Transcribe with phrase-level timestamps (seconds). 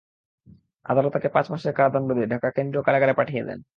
[0.85, 3.61] আদালত তাঁকে পাঁচ মাসের কারাদণ্ড দিয়ে ঢাকা কেন্দ্রীয় কারাগারে পাঠিয়ে দেন।